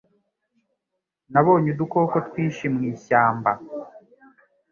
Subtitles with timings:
[1.31, 3.51] Nabonye udukoko twinshi mu ishyamba